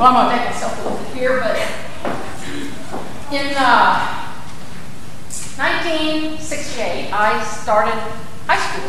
well, 0.00 0.16
I'm 0.16 0.24
going 0.24 0.32
to 0.32 0.40
take 0.40 0.48
myself 0.54 0.72
a 0.78 0.80
little 0.88 0.96
bit 1.04 1.12
here, 1.12 1.36
but 1.40 1.56
in 3.36 3.52
uh, 3.54 4.32
1968, 5.60 7.12
I 7.12 7.44
started 7.44 8.00
high 8.48 8.56
school 8.56 8.88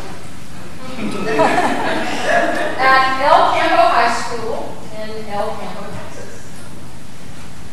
at 2.79 3.19
El 3.27 3.51
Campo 3.51 3.91
High 3.91 4.15
School 4.23 4.71
in 4.95 5.27
El 5.27 5.51
Campo, 5.59 5.83
Texas. 5.91 6.47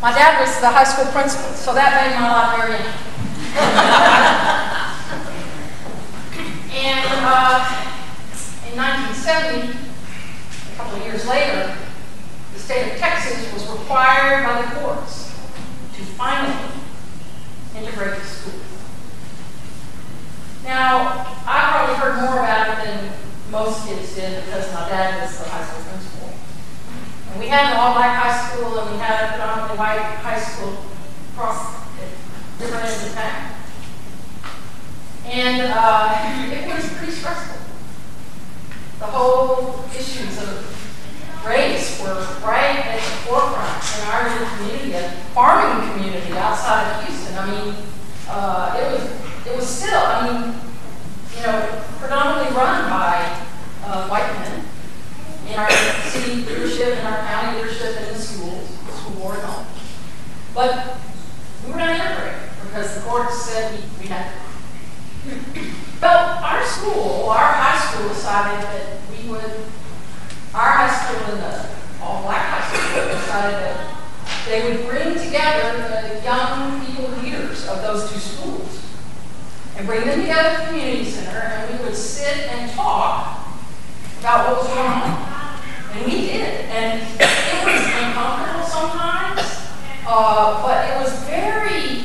My 0.03 0.11
dad 0.11 0.41
was 0.41 0.59
the 0.59 0.71
high 0.71 0.83
school 0.83 1.07
principal, 1.13 1.55
so 1.55 1.73
that 1.75 1.95
made 1.95 2.19
my 2.19 2.29
life 2.35 2.59
very 2.59 2.75
interesting. 2.75 3.55
and 6.75 7.07
uh, 7.23 7.63
in 8.67 8.75
1970, 8.75 9.71
a 9.71 9.79
couple 10.77 10.99
of 10.99 11.07
years 11.07 11.23
later, 11.25 11.88
state 12.69 12.93
of 12.93 12.99
Texas 12.99 13.51
was 13.55 13.67
required 13.67 14.45
by 14.45 14.61
the 14.61 14.81
courts 14.81 15.29
to 15.95 16.03
finally 16.21 16.71
integrate 17.75 18.21
the 18.21 18.27
school. 18.27 18.61
Now, 20.65 21.25
I 21.47 21.73
probably 21.73 21.95
heard 21.97 22.21
more 22.21 22.41
about 22.41 22.69
it 22.69 22.85
than 22.85 23.13
most 23.51 23.89
kids 23.89 24.15
did 24.15 24.45
because 24.45 24.71
my 24.75 24.87
dad 24.87 25.19
was 25.23 25.39
the 25.39 25.49
high 25.49 25.65
school 25.65 25.83
principal. 25.83 26.29
And 27.31 27.41
we 27.41 27.49
had 27.49 27.73
an 27.73 27.79
all-black 27.79 28.23
high 28.23 28.51
school 28.51 28.79
and 28.81 28.91
we 28.93 28.99
had 28.99 29.25
a 29.25 29.29
predominantly 29.33 29.79
white 29.79 30.03
high 30.21 30.39
school 30.39 30.77
across 31.33 31.89
different 32.59 32.85
ends 32.85 33.07
of 33.07 33.15
town. 33.15 33.55
And 35.25 35.73
uh, 35.73 36.53
it 36.53 36.75
was 36.77 36.93
pretty 36.93 37.13
stressful. 37.13 37.63
The 38.99 39.07
whole 39.07 39.87
issues 39.97 40.37
of 40.43 40.78
race 41.49 42.01
were 42.01 42.15
right 42.45 42.85
at 42.85 42.97
the 42.97 43.01
forefront 43.27 43.81
in 43.97 44.09
our 44.13 44.57
community, 44.57 44.93
a 44.93 45.11
farming 45.35 45.91
community 45.93 46.33
outside 46.37 46.93
of 46.93 47.07
Houston. 47.07 47.37
I 47.37 47.47
mean, 47.51 47.75
uh, 48.29 48.77
it 48.79 48.93
was 48.93 49.19
it 49.47 49.57
was 49.57 49.67
still, 49.67 49.99
I 49.99 50.29
mean, 50.29 50.55
you 51.37 51.43
know, 51.47 51.85
predominantly 51.99 52.55
run 52.57 52.91
by 52.91 53.47
uh, 53.85 54.09
white 54.09 54.31
men 54.41 54.65
in 55.49 55.59
our 55.59 55.71
city 56.11 56.43
leadership, 56.43 56.99
in 56.99 57.07
our 57.07 57.19
county 57.27 57.59
leadership, 57.59 57.97
and 57.97 58.09
in 58.09 58.15
the 58.15 58.21
schools, 58.21 58.69
school 58.93 59.15
board 59.21 59.39
and 59.39 59.47
all. 59.47 59.67
But 60.55 60.99
we 61.65 61.73
were 61.73 61.79
not 61.79 61.91
integrated 61.91 62.51
because 62.65 62.95
the 62.97 63.01
court 63.03 63.33
said 63.33 63.73
we, 63.73 64.03
we 64.03 64.07
had 64.09 64.33
to. 64.33 64.39
Well, 66.01 66.45
our 66.45 66.65
school, 66.65 67.29
our 67.29 67.53
high 67.53 67.91
school 67.91 68.09
decided 68.09 68.63
that 68.65 69.01
we 69.11 69.29
would, 69.29 69.43
our 70.55 70.71
high 70.71 70.95
school 70.95 71.35
and 71.35 71.43
the 71.43 71.69
all 72.03 72.23
black 72.23 72.47
high 72.47 72.77
school 72.77 73.09
decided 73.09 73.59
that 73.61 73.99
they 74.47 74.63
would 74.65 74.89
bring 74.89 75.15
together 75.15 76.09
the 76.09 76.23
young 76.25 76.85
people 76.87 77.11
leaders 77.21 77.67
of 77.69 77.83
those 77.83 78.11
two 78.11 78.19
schools 78.19 78.83
and 79.78 79.78
bring 79.89 80.05
them 80.05 80.21
together 80.21 80.51
at 80.51 80.61
the 80.61 80.67
community 80.67 81.11
center, 81.11 81.39
and 81.39 81.73
we 81.73 81.83
would 81.83 81.97
sit 81.97 82.47
and 82.53 82.71
talk 82.73 83.57
about 84.21 84.47
what 84.47 84.59
was 84.59 84.69
going 84.69 84.87
on. 84.87 85.61
And 85.95 86.05
we 86.05 86.29
did. 86.29 86.67
And 86.69 87.01
it 87.01 87.65
was 87.65 87.81
uncomfortable 87.97 88.69
sometimes, 88.69 89.41
uh, 90.07 90.61
but 90.61 90.91
it 90.91 91.01
was 91.01 91.19
very 91.25 92.05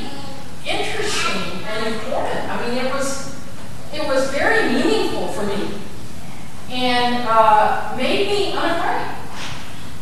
interesting 0.65 1.61
and 1.67 1.93
important. 1.93 2.39
I 2.47 2.65
mean, 2.65 2.85
it 2.85 2.93
was 2.93 3.35
it 3.93 4.07
was 4.07 4.31
very 4.31 4.71
meaningful 4.73 5.27
for 5.33 5.45
me 5.45 5.77
and 6.71 7.27
uh, 7.27 7.93
made 7.97 8.27
me 8.29 8.53
unafraid 8.53 9.11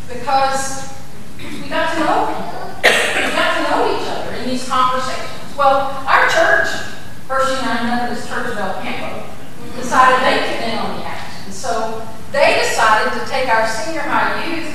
because 0.08 0.94
we 1.40 1.68
got 1.68 1.94
to 1.96 2.00
know 2.00 2.28
people. 2.30 2.76
We 2.84 3.32
got 3.34 3.58
to 3.58 3.72
know 3.72 3.98
each 3.98 4.08
other 4.08 4.36
in 4.36 4.50
these 4.50 4.70
conversations. 4.70 5.58
Well, 5.58 6.06
our 6.06 6.30
church 6.30 6.91
First 7.32 7.62
United 7.62 7.86
Methodist 7.86 8.28
Church 8.28 8.52
of 8.52 8.58
El 8.58 8.82
Campo 8.82 9.24
decided 9.78 10.20
they 10.20 10.52
could 10.52 10.68
in 10.68 10.78
on 10.78 11.00
the 11.00 11.06
act. 11.06 11.46
And 11.46 11.54
so 11.54 12.06
they 12.34 12.60
decided 12.60 13.18
to 13.18 13.26
take 13.26 13.48
our 13.48 13.66
senior 13.66 14.02
high 14.02 14.44
youth 14.44 14.68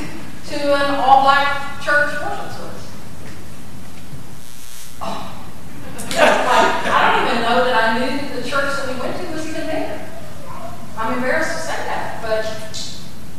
to 0.49 0.75
an 0.75 0.95
all-black 0.95 1.83
church 1.83 2.15
worship 2.15 2.51
service. 2.57 2.89
Oh. 5.03 5.37
I 6.17 7.13
don't 7.13 7.29
even 7.29 7.43
know 7.43 7.63
that 7.63 7.77
I 7.77 7.99
knew 7.99 8.41
the 8.41 8.49
church 8.49 8.75
that 8.75 8.89
we 8.89 8.99
went 9.03 9.21
to 9.21 9.33
was 9.35 9.47
even 9.47 9.67
there. 9.67 10.09
I'm 10.97 11.13
embarrassed 11.13 11.53
to 11.53 11.59
say 11.59 11.77
that, 11.77 12.23
but 12.23 12.47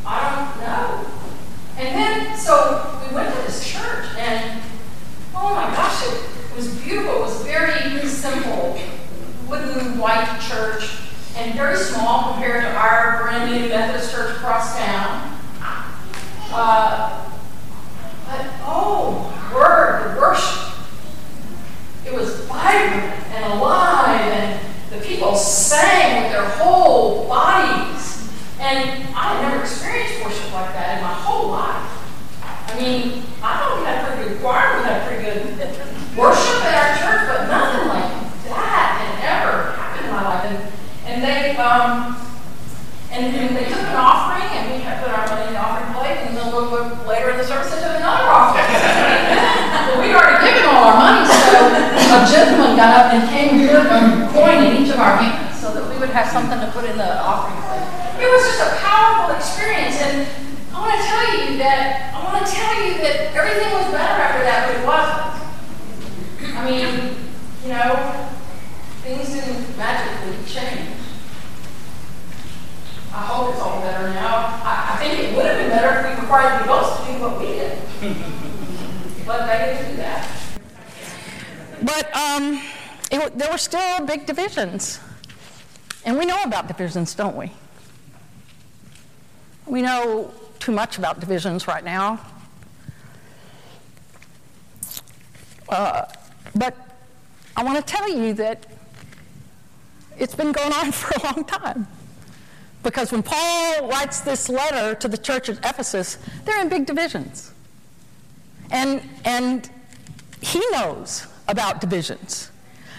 I 0.05 0.29
don't 0.29 0.61
know. 0.61 1.09
And 1.75 1.95
then, 1.95 2.37
so 2.37 3.01
we 3.01 3.15
went 3.15 3.33
to 3.33 3.41
this 3.41 3.67
church, 3.67 4.05
and 4.15 4.61
oh 5.33 5.55
my 5.55 5.75
gosh, 5.75 6.05
it 6.05 6.55
was 6.55 6.67
beautiful. 6.75 7.15
It 7.15 7.21
was 7.21 7.41
very 7.41 8.07
simple 8.07 8.76
wooden 9.77 9.99
white 9.99 10.39
church 10.41 11.01
and 11.35 11.53
very 11.53 11.77
small 11.77 12.33
compared 12.33 12.63
to 12.63 12.69
our 12.75 13.21
brand 13.21 13.51
new 13.51 13.69
Methodist 13.69 14.11
church 14.11 14.35
across 14.37 14.75
town. 14.75 15.39
Uh, 16.51 17.29
but 18.25 18.47
oh, 18.61 19.31
word, 19.53 20.15
the 20.15 20.19
worship. 20.19 20.73
It 22.05 22.13
was 22.13 22.39
vibrant 22.45 23.13
and 23.35 23.53
alive, 23.53 24.21
and 24.21 24.75
the 24.89 25.05
people 25.05 25.35
sang 25.35 26.23
with 26.23 26.31
their 26.31 26.49
whole 26.49 27.27
bodies. 27.27 28.29
And 28.59 28.89
I 29.13 29.35
had 29.35 29.41
never 29.43 29.61
experienced 29.61 30.23
worship 30.23 30.51
like 30.53 30.73
that 30.73 30.97
in 30.97 31.03
my 31.03 31.13
whole 31.13 31.51
life. 31.51 31.85
I 32.41 32.79
mean, 32.79 33.23
I 33.43 33.59
thought 33.59 33.77
we 33.77 33.85
had 33.85 34.03
a 34.03 34.15
pretty 34.15 34.29
good 34.29 34.41
choir, 34.41 34.79
we 34.79 34.85
had 34.85 35.01
a 35.01 35.07
pretty 35.07 35.23
good 35.23 36.17
worship 36.17 36.65
at 36.65 36.73
our 36.73 36.97
church, 36.97 37.27
but 37.27 37.47
nothing 37.47 37.87
like 37.89 38.27
that 38.49 38.97
had 38.97 39.43
ever 39.43 39.71
happened 39.75 40.05
in 40.05 40.11
my 40.11 40.23
life. 40.23 40.43
And, 40.47 40.57
and 41.07 41.17
they, 41.23 41.55
um, 41.57 42.15
and, 43.11 43.35
and 43.35 43.55
they 43.55 43.65
took 43.65 43.83
an 43.83 43.95
offering, 43.95 44.47
and 44.51 44.71
we 44.73 44.81
had 44.81 45.03
put 45.03 45.11
our 45.11 45.27
money 45.27 45.47
in 45.47 45.53
the 45.53 45.59
offering 45.59 45.93
plate, 45.95 46.17
and 46.27 46.37
then 46.37 46.47
later 47.07 47.31
in 47.31 47.37
the 47.37 47.45
service 47.45 47.71
they 47.71 47.81
took 47.81 47.95
another 47.97 48.27
offering. 48.27 48.67
well, 49.87 50.01
we'd 50.01 50.15
already 50.15 50.39
given 50.45 50.65
all 50.69 50.91
our 50.91 50.97
money, 50.97 51.23
so 51.27 51.96
a 52.11 52.23
gentleman 52.29 52.75
got 52.75 52.91
up 52.95 53.13
and 53.13 53.27
came 53.29 53.59
here 53.59 53.77
and 53.77 53.87
put 53.87 54.01
a 54.01 54.33
coin 54.33 54.63
in 54.63 54.83
each 54.83 54.91
of 54.93 54.99
our 54.99 55.17
hands 55.17 55.59
so 55.59 55.73
that 55.73 55.89
we 55.89 55.99
would 55.99 56.09
have 56.09 56.27
something 56.27 56.59
to 56.59 56.69
put 56.71 56.85
in 56.85 56.97
the 56.97 57.21
offering 57.21 57.59
plate. 57.67 58.23
It 58.23 58.29
was 58.29 58.41
just 58.47 58.61
a 58.63 58.71
powerful 58.81 59.35
experience, 59.35 59.99
and 60.01 60.27
I 60.73 60.79
want 60.79 60.93
to 60.95 61.03
tell 61.03 61.25
you 61.37 61.57
that 61.57 62.13
I 62.13 62.23
want 62.23 62.45
to 62.45 62.47
tell 62.49 62.73
you 62.81 62.97
that 63.01 63.33
everything 63.35 63.71
was 63.73 63.91
better 63.91 64.17
after 64.21 64.43
that, 64.45 64.59
but 64.67 64.73
it 64.77 64.85
wasn't. 64.85 65.37
I 66.57 66.61
mean, 66.65 67.17
you 67.63 67.69
know, 67.69 68.29
things 69.01 69.33
didn't 69.33 69.77
magically 69.77 70.37
change. 70.45 70.97
I 73.13 73.21
hope 73.25 73.53
it's 73.53 73.61
all 73.61 73.81
better 73.81 74.09
now. 74.13 74.61
I, 74.61 74.93
I 74.93 74.97
think 74.99 75.17
it 75.19 75.35
would 75.35 75.45
have 75.45 75.57
been 75.57 75.69
better 75.69 75.99
if 75.99 76.15
we 76.15 76.21
required 76.21 76.59
the 76.59 76.63
adults 76.65 76.99
to 76.99 77.11
do 77.11 77.19
what 77.21 77.39
we 77.39 77.45
did. 77.47 77.81
but 79.25 79.47
they 79.47 79.73
didn't 79.73 79.91
do 79.91 79.97
that. 79.97 80.26
But 81.87 82.13
um, 82.13 82.61
it, 83.11 83.37
there 83.37 83.49
were 83.49 83.57
still 83.57 84.05
big 84.05 84.25
divisions. 84.25 84.99
And 86.03 86.17
we 86.17 86.25
know 86.25 86.43
about 86.43 86.67
divisions, 86.67 87.15
don't 87.15 87.37
we? 87.37 87.49
We 89.65 89.81
know 89.81 90.33
too 90.59 90.73
much 90.73 90.97
about 90.97 91.21
divisions 91.21 91.65
right 91.65 91.85
now. 91.85 92.19
Uh, 95.69 96.05
but 96.55 96.75
I 97.55 97.63
want 97.63 97.77
to 97.77 97.93
tell 97.93 98.09
you 98.09 98.33
that 98.33 98.65
it's 100.17 100.35
been 100.35 100.51
going 100.51 100.73
on 100.73 100.91
for 100.91 101.13
a 101.21 101.23
long 101.23 101.45
time. 101.45 101.87
Because 102.83 103.13
when 103.13 103.23
Paul 103.23 103.87
writes 103.87 104.19
this 104.21 104.49
letter 104.49 104.93
to 104.95 105.07
the 105.07 105.17
church 105.17 105.47
at 105.47 105.57
Ephesus, 105.59 106.17
they're 106.43 106.61
in 106.61 106.67
big 106.67 106.85
divisions. 106.85 107.53
And, 108.71 109.01
and 109.23 109.69
he 110.41 110.61
knows 110.71 111.27
about 111.47 111.81
divisions. 111.81 112.51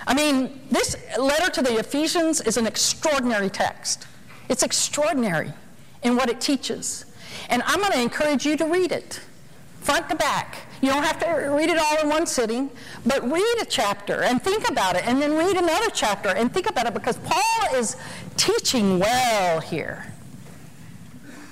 I 0.07 0.15
mean, 0.15 0.61
this 0.71 0.97
letter 1.19 1.51
to 1.51 1.63
the 1.63 1.79
Ephesians 1.79 2.41
is 2.41 2.57
an 2.57 2.67
extraordinary 2.67 3.51
text. 3.51 4.07
It's 4.49 4.63
extraordinary 4.63 5.53
in 6.03 6.17
what 6.17 6.31
it 6.31 6.41
teaches. 6.41 7.05
And 7.51 7.63
I'm 7.67 7.81
going 7.81 7.93
to 7.93 8.01
encourage 8.01 8.47
you 8.47 8.57
to 8.57 8.65
read 8.65 8.93
it, 8.93 9.21
front 9.81 10.09
to 10.09 10.17
back. 10.17 10.67
You 10.81 10.91
don't 10.91 11.03
have 11.03 11.19
to 11.21 11.51
read 11.51 11.69
it 11.69 11.79
all 11.79 11.99
in 11.99 12.09
one 12.09 12.27
sitting, 12.27 12.71
but 13.05 13.23
read 13.31 13.57
a 13.61 13.65
chapter 13.65 14.23
and 14.23 14.41
think 14.43 14.69
about 14.71 14.97
it, 14.97 15.07
and 15.07 15.21
then 15.21 15.35
read 15.35 15.57
another 15.57 15.91
chapter 15.93 16.31
and 16.31 16.53
think 16.53 16.69
about 16.71 16.87
it 16.87 16.95
because 16.95 17.19
Paul 17.19 17.75
is 17.75 17.97
teaching 18.37 18.99
well 18.99 19.61
here. 19.61 20.07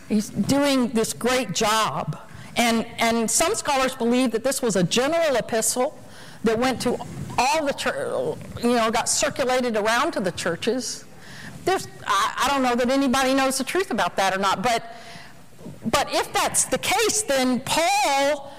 He's 0.09 0.31
doing 0.31 0.91
this 0.91 1.13
great 1.13 1.53
job. 1.53 2.19
And, 2.57 2.87
and 2.99 3.31
some 3.31 3.55
scholars 3.55 3.95
believe 3.95 4.31
that 4.31 4.45
this 4.45 4.63
was 4.63 4.77
a 4.77 4.83
general 4.83 5.37
epistle 5.37 5.99
that 6.47 6.59
went 6.59 6.81
to 6.81 6.97
all 7.39 7.67
the 7.67 7.73
church, 7.73 8.39
you 8.63 8.71
know, 8.71 8.91
got 8.91 9.09
circulated 9.09 9.77
around 9.77 10.13
to 10.13 10.21
the 10.21 10.33
churches. 10.33 11.05
There's, 11.65 11.89
I, 12.07 12.45
I 12.45 12.49
don't 12.49 12.63
know 12.63 12.77
that 12.77 12.89
anybody 12.89 13.35
knows 13.35 13.59
the 13.59 13.65
truth 13.65 13.91
about 13.91 14.17
that 14.17 14.35
or 14.35 14.39
not, 14.39 14.63
but, 14.63 14.97
but 15.85 16.09
if 16.15 16.33
that's 16.33 16.65
the 16.67 16.79
case, 16.79 17.23
then 17.23 17.61
Paul 17.61 18.53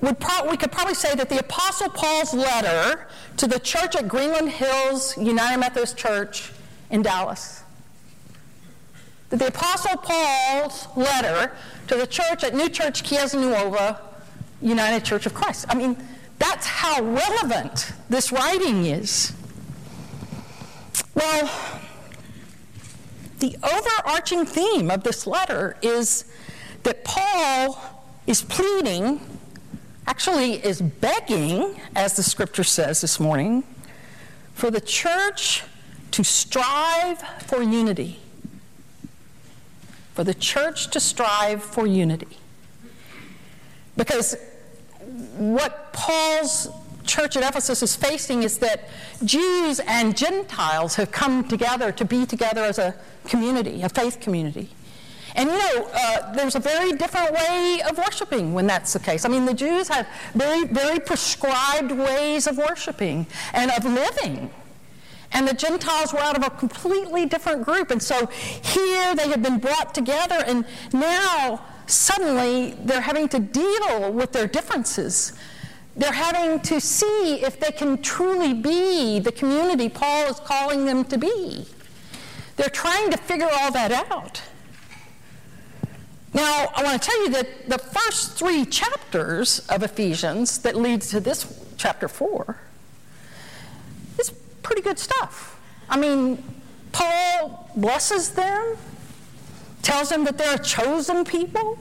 would 0.00 0.18
pro- 0.18 0.50
we 0.50 0.56
could 0.56 0.72
probably 0.72 0.94
say 0.94 1.14
that 1.14 1.28
the 1.28 1.38
Apostle 1.38 1.90
Paul's 1.90 2.32
letter 2.32 3.08
to 3.36 3.46
the 3.46 3.60
church 3.60 3.94
at 3.94 4.08
Greenland 4.08 4.48
Hills 4.48 5.16
United 5.18 5.58
Methodist 5.58 5.98
Church 5.98 6.50
in 6.90 7.02
Dallas, 7.02 7.62
that 9.28 9.38
the 9.38 9.48
Apostle 9.48 9.98
Paul's 9.98 10.88
letter 10.96 11.52
to 11.88 11.94
the 11.94 12.06
church 12.06 12.42
at 12.42 12.54
New 12.54 12.70
Church 12.70 13.02
Chiesa 13.02 13.38
Nuova 13.38 14.00
United 14.62 15.04
Church 15.04 15.26
of 15.26 15.34
Christ. 15.34 15.66
I 15.68 15.74
mean, 15.74 15.96
that's 16.38 16.66
how 16.66 17.02
relevant 17.02 17.92
this 18.08 18.32
writing 18.32 18.86
is. 18.86 19.32
Well, 21.14 21.50
the 23.38 23.56
overarching 23.62 24.46
theme 24.46 24.90
of 24.90 25.02
this 25.02 25.26
letter 25.26 25.76
is 25.82 26.24
that 26.82 27.04
Paul 27.04 28.06
is 28.26 28.42
pleading, 28.42 29.20
actually, 30.06 30.54
is 30.64 30.80
begging, 30.80 31.80
as 31.94 32.16
the 32.16 32.22
scripture 32.22 32.64
says 32.64 33.00
this 33.00 33.20
morning, 33.20 33.64
for 34.54 34.70
the 34.70 34.80
church 34.80 35.62
to 36.12 36.24
strive 36.24 37.20
for 37.46 37.62
unity. 37.62 38.20
For 40.14 40.24
the 40.24 40.34
church 40.34 40.90
to 40.90 41.00
strive 41.00 41.62
for 41.62 41.86
unity. 41.86 42.38
Because 43.96 44.36
what 45.36 45.92
Paul's 45.92 46.68
church 47.06 47.36
at 47.36 47.42
Ephesus 47.42 47.82
is 47.82 47.94
facing 47.94 48.42
is 48.42 48.58
that 48.58 48.88
Jews 49.24 49.80
and 49.80 50.16
Gentiles 50.16 50.94
have 50.96 51.12
come 51.12 51.46
together 51.46 51.92
to 51.92 52.04
be 52.04 52.26
together 52.26 52.64
as 52.64 52.78
a 52.78 52.94
community, 53.26 53.82
a 53.82 53.88
faith 53.88 54.20
community. 54.20 54.70
And 55.36 55.50
you 55.50 55.58
know, 55.58 55.90
uh, 55.92 56.32
there's 56.32 56.54
a 56.54 56.60
very 56.60 56.92
different 56.92 57.32
way 57.32 57.82
of 57.88 57.98
worshiping 57.98 58.54
when 58.54 58.66
that's 58.66 58.92
the 58.92 59.00
case. 59.00 59.24
I 59.24 59.28
mean, 59.28 59.44
the 59.44 59.54
Jews 59.54 59.88
have 59.88 60.06
very, 60.34 60.64
very 60.64 61.00
prescribed 61.00 61.90
ways 61.90 62.46
of 62.46 62.56
worshiping 62.56 63.26
and 63.52 63.70
of 63.72 63.84
living. 63.84 64.50
And 65.32 65.48
the 65.48 65.54
Gentiles 65.54 66.12
were 66.12 66.20
out 66.20 66.36
of 66.36 66.44
a 66.44 66.50
completely 66.50 67.26
different 67.26 67.64
group. 67.64 67.90
And 67.90 68.00
so 68.00 68.26
here 68.26 69.16
they 69.16 69.28
have 69.28 69.42
been 69.42 69.58
brought 69.58 69.92
together, 69.92 70.36
and 70.46 70.64
now 70.92 71.60
suddenly 71.86 72.72
they're 72.84 73.00
having 73.00 73.28
to 73.28 73.38
deal 73.38 74.12
with 74.12 74.32
their 74.32 74.46
differences. 74.46 75.32
They're 75.96 76.12
having 76.12 76.60
to 76.60 76.80
see 76.80 77.42
if 77.42 77.60
they 77.60 77.70
can 77.70 78.02
truly 78.02 78.52
be 78.52 79.20
the 79.20 79.32
community 79.32 79.88
Paul 79.88 80.26
is 80.26 80.40
calling 80.40 80.84
them 80.86 81.04
to 81.04 81.18
be. 81.18 81.66
They're 82.56 82.68
trying 82.68 83.10
to 83.10 83.16
figure 83.16 83.48
all 83.60 83.70
that 83.72 83.92
out. 83.92 84.42
Now, 86.32 86.72
I 86.74 86.82
want 86.82 87.00
to 87.00 87.08
tell 87.08 87.24
you 87.24 87.30
that 87.30 87.68
the 87.68 87.78
first 87.78 88.36
three 88.36 88.64
chapters 88.64 89.60
of 89.68 89.84
Ephesians 89.84 90.58
that 90.58 90.74
leads 90.74 91.10
to 91.10 91.20
this 91.20 91.46
chapter 91.76 92.08
4 92.08 92.58
is 94.18 94.30
pretty 94.62 94.82
good 94.82 94.98
stuff. 94.98 95.60
I 95.88 95.96
mean, 95.96 96.42
Paul 96.90 97.70
blesses 97.76 98.30
them, 98.30 98.76
tells 99.84 100.08
them 100.08 100.24
that 100.24 100.36
they're 100.36 100.56
a 100.56 100.62
chosen 100.62 101.24
people. 101.24 101.78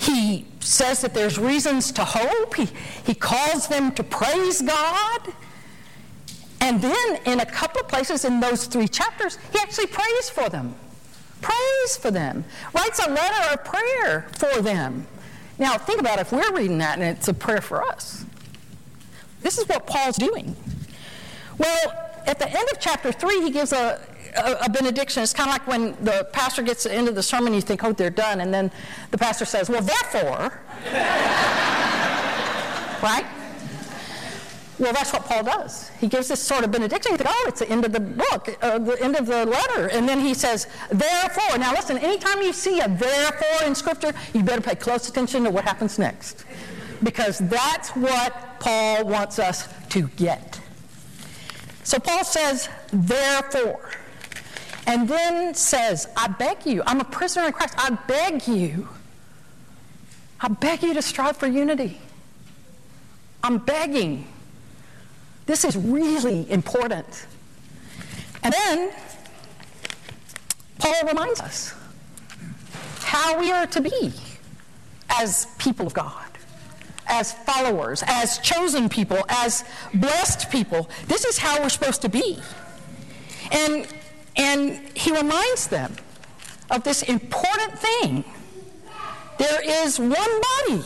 He 0.00 0.46
says 0.58 1.00
that 1.02 1.14
there's 1.14 1.38
reasons 1.38 1.92
to 1.92 2.04
hope. 2.04 2.56
He, 2.56 2.68
he 3.06 3.14
calls 3.14 3.68
them 3.68 3.92
to 3.92 4.02
praise 4.02 4.62
God. 4.62 5.32
And 6.60 6.80
then, 6.80 7.20
in 7.26 7.40
a 7.40 7.46
couple 7.46 7.80
of 7.80 7.88
places 7.88 8.24
in 8.24 8.40
those 8.40 8.66
three 8.66 8.88
chapters, 8.88 9.38
he 9.52 9.58
actually 9.58 9.86
prays 9.86 10.30
for 10.30 10.48
them 10.48 10.74
prays 11.42 11.96
for 11.96 12.10
them, 12.10 12.44
writes 12.72 13.04
a 13.04 13.10
letter 13.10 13.52
of 13.52 13.64
prayer 13.64 14.28
for 14.38 14.62
them. 14.62 15.06
Now, 15.58 15.76
think 15.76 16.00
about 16.00 16.18
if 16.18 16.32
we're 16.32 16.52
reading 16.52 16.78
that 16.78 16.98
and 16.98 17.16
it's 17.16 17.28
a 17.28 17.34
prayer 17.34 17.60
for 17.60 17.82
us. 17.82 18.24
This 19.42 19.58
is 19.58 19.68
what 19.68 19.86
Paul's 19.86 20.16
doing. 20.16 20.56
Well, 21.58 21.92
at 22.26 22.38
the 22.38 22.48
end 22.48 22.68
of 22.72 22.80
chapter 22.80 23.12
3, 23.12 23.42
he 23.42 23.50
gives 23.50 23.72
a, 23.72 24.00
a, 24.36 24.64
a 24.64 24.68
benediction. 24.68 25.22
It's 25.22 25.32
kind 25.32 25.48
of 25.48 25.54
like 25.54 25.66
when 25.66 25.96
the 26.04 26.28
pastor 26.32 26.62
gets 26.62 26.82
to 26.84 26.88
the 26.88 26.94
end 26.94 27.08
of 27.08 27.14
the 27.14 27.22
sermon, 27.22 27.54
you 27.54 27.60
think, 27.60 27.84
oh, 27.84 27.92
they're 27.92 28.10
done. 28.10 28.40
And 28.40 28.52
then 28.52 28.70
the 29.10 29.18
pastor 29.18 29.44
says, 29.44 29.68
well, 29.68 29.82
therefore, 29.82 30.60
right? 33.02 33.26
Well, 34.78 34.92
that's 34.92 35.12
what 35.12 35.24
Paul 35.26 35.44
does. 35.44 35.90
He 36.00 36.08
gives 36.08 36.28
this 36.28 36.42
sort 36.42 36.64
of 36.64 36.72
benediction. 36.72 37.12
You 37.12 37.18
think, 37.18 37.30
oh, 37.30 37.44
it's 37.46 37.60
the 37.60 37.68
end 37.68 37.84
of 37.84 37.92
the 37.92 38.00
book, 38.00 38.56
uh, 38.62 38.78
the 38.78 39.00
end 39.00 39.16
of 39.16 39.26
the 39.26 39.46
letter. 39.46 39.86
And 39.88 40.08
then 40.08 40.18
he 40.18 40.34
says, 40.34 40.66
therefore. 40.90 41.58
Now, 41.58 41.72
listen, 41.72 41.98
anytime 41.98 42.42
you 42.42 42.52
see 42.52 42.80
a 42.80 42.88
therefore 42.88 43.66
in 43.66 43.74
Scripture, 43.74 44.12
you 44.34 44.42
better 44.42 44.60
pay 44.60 44.74
close 44.74 45.08
attention 45.08 45.44
to 45.44 45.50
what 45.50 45.64
happens 45.64 45.98
next. 45.98 46.44
Because 47.02 47.38
that's 47.38 47.90
what 47.90 48.58
Paul 48.58 49.04
wants 49.06 49.38
us 49.38 49.68
to 49.90 50.08
get. 50.16 50.60
So 51.84 51.98
Paul 51.98 52.24
says, 52.24 52.68
therefore. 52.92 53.88
And 54.86 55.08
then 55.08 55.54
says, 55.54 56.08
I 56.16 56.28
beg 56.28 56.66
you, 56.66 56.82
I'm 56.86 57.00
a 57.00 57.04
prisoner 57.04 57.46
in 57.46 57.52
Christ. 57.52 57.74
I 57.78 57.90
beg 57.90 58.48
you. 58.48 58.88
I 60.40 60.48
beg 60.48 60.82
you 60.82 60.92
to 60.94 61.02
strive 61.02 61.36
for 61.36 61.46
unity. 61.46 62.00
I'm 63.44 63.58
begging. 63.58 64.26
This 65.46 65.64
is 65.64 65.76
really 65.76 66.50
important. 66.50 67.26
And 68.42 68.52
then 68.52 68.92
Paul 70.78 70.94
reminds 71.06 71.40
us 71.40 71.74
how 73.00 73.38
we 73.38 73.52
are 73.52 73.66
to 73.68 73.80
be 73.80 74.12
as 75.10 75.46
people 75.58 75.86
of 75.86 75.94
God, 75.94 76.26
as 77.06 77.32
followers, 77.32 78.02
as 78.06 78.38
chosen 78.38 78.88
people, 78.88 79.18
as 79.28 79.64
blessed 79.94 80.50
people. 80.50 80.88
This 81.06 81.24
is 81.24 81.38
how 81.38 81.60
we're 81.60 81.68
supposed 81.68 82.02
to 82.02 82.08
be. 82.08 82.38
And, 83.52 83.86
and 84.36 84.80
he 84.94 85.12
reminds 85.12 85.66
them 85.66 85.94
of 86.70 86.84
this 86.84 87.02
important 87.02 87.78
thing. 87.78 88.24
There 89.38 89.84
is 89.84 89.98
one 89.98 90.10
body, 90.12 90.82